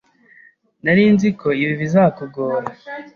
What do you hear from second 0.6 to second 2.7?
Nari nzi ko ibi bizakugora.